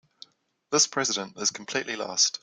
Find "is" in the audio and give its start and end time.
1.37-1.51